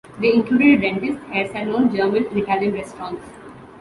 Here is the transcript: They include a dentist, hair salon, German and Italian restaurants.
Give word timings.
They 0.19 0.33
include 0.33 0.61
a 0.63 0.77
dentist, 0.81 1.19
hair 1.31 1.47
salon, 1.51 1.95
German 1.95 2.25
and 2.25 2.37
Italian 2.39 2.73
restaurants. 2.73 3.23